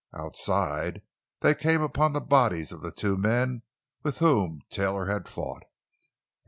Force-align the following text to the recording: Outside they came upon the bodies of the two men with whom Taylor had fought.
Outside 0.15 1.03
they 1.41 1.53
came 1.53 1.83
upon 1.83 2.13
the 2.13 2.21
bodies 2.21 2.71
of 2.71 2.81
the 2.81 2.91
two 2.91 3.17
men 3.17 3.61
with 4.01 4.17
whom 4.17 4.63
Taylor 4.71 5.05
had 5.05 5.27
fought. 5.27 5.61